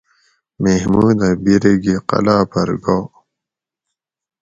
[0.61, 2.97] محمودہ بیرے گی قلعاۤ پھر گا